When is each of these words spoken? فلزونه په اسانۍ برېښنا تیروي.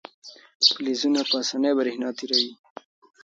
فلزونه 0.75 1.21
په 1.29 1.33
اسانۍ 1.41 1.71
برېښنا 1.77 2.09
تیروي. 2.17 2.51